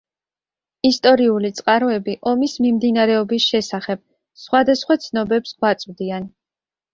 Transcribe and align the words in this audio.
ისტორიული 0.87 1.51
წყაროები 1.59 2.15
ომის 2.31 2.55
მიმდინარეობის 2.67 3.45
შესახებ 3.51 4.01
სხვადასხვა 4.47 4.99
ცნობებს 5.05 5.55
გვაწვდიან. 5.61 6.27